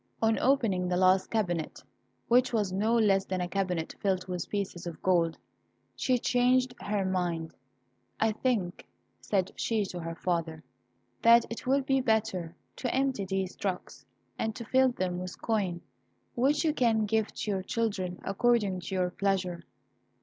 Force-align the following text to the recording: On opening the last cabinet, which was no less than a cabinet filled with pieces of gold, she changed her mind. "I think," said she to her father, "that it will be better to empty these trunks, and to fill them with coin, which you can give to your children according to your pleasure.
On 0.19 0.39
opening 0.39 0.87
the 0.89 0.97
last 0.97 1.29
cabinet, 1.29 1.83
which 2.27 2.51
was 2.51 2.71
no 2.73 2.95
less 2.95 3.23
than 3.23 3.39
a 3.39 3.47
cabinet 3.47 3.93
filled 4.01 4.27
with 4.27 4.49
pieces 4.49 4.87
of 4.87 4.99
gold, 5.03 5.37
she 5.95 6.17
changed 6.17 6.73
her 6.81 7.05
mind. 7.05 7.53
"I 8.19 8.31
think," 8.31 8.87
said 9.19 9.51
she 9.55 9.85
to 9.85 9.99
her 9.99 10.15
father, 10.15 10.63
"that 11.21 11.45
it 11.51 11.67
will 11.67 11.81
be 11.81 12.01
better 12.01 12.55
to 12.77 12.91
empty 12.91 13.25
these 13.25 13.55
trunks, 13.55 14.03
and 14.39 14.55
to 14.55 14.65
fill 14.65 14.89
them 14.89 15.19
with 15.19 15.39
coin, 15.39 15.81
which 16.33 16.65
you 16.65 16.73
can 16.73 17.05
give 17.05 17.31
to 17.35 17.51
your 17.51 17.61
children 17.61 18.19
according 18.23 18.79
to 18.79 18.95
your 18.95 19.11
pleasure. 19.11 19.65